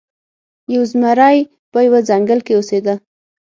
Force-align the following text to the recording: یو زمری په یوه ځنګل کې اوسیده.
یو 0.73 0.83
زمری 0.91 1.37
په 1.71 1.79
یوه 1.87 1.99
ځنګل 2.09 2.39
کې 2.45 2.53
اوسیده. 2.55 2.93